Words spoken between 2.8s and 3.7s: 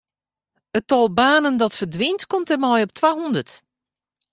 op twahûndert.